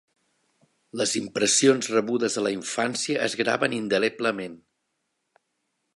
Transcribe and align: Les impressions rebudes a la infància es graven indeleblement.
Les 1.01 1.11
impressions 1.19 1.91
rebudes 1.97 2.39
a 2.39 2.45
la 2.47 2.53
infància 2.55 3.21
es 3.27 3.39
graven 3.43 3.79
indeleblement. 3.81 4.57